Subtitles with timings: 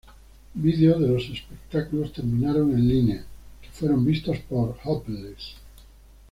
[0.55, 3.23] Videos de los espectáculos terminaron en línea,
[3.61, 5.53] que fueron vistos por Hopeless.